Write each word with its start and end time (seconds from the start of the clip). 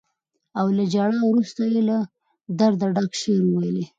او 0.59 0.65
له 0.77 0.83
ژړا 0.93 1.19
وروسته 1.27 1.61
یې 1.73 1.81
له 1.89 1.97
درده 2.59 2.87
ډک 2.95 3.11
شعر 3.21 3.41
وويلې. 3.45 3.85